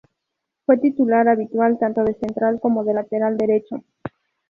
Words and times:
Fue 0.65 0.79
titular 0.79 1.27
habitual 1.29 1.77
tanto 1.77 2.01
de 2.03 2.15
central 2.15 2.59
como 2.59 2.83
de 2.83 2.95
lateral 2.95 3.37
derecho. 3.37 3.83